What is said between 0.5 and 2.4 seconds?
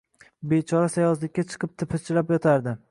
Bechora sayozlikka chiqib tipirchilab